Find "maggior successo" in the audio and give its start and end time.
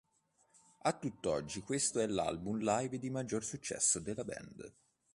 3.11-3.99